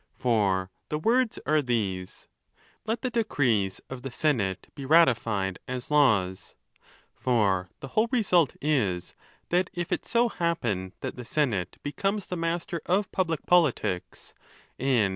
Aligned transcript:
For 0.15 0.71
the 0.89 0.97
words 0.97 1.37
are 1.45 1.61
these,—Let 1.61 3.03
the 3.03 3.11
decrees 3.11 3.81
of 3.87 4.01
the 4.01 4.09
senate 4.09 4.67
be 4.73 4.83
ratified 4.83 5.59
as 5.67 5.91
laws. 5.91 6.55
For 7.13 7.69
the 7.81 7.87
while 7.89 8.07
result 8.09 8.55
is, 8.63 9.13
that 9.49 9.69
if 9.75 9.91
it 9.91 10.03
so 10.07 10.27
happen 10.27 10.93
that 11.01 11.17
the 11.17 11.23
senate 11.23 11.77
becomes 11.83 12.25
the 12.25 12.35
master 12.35 12.81
of 12.87 13.11
public 13.11 13.45
politics, 13.45 14.33
and. 14.79 15.09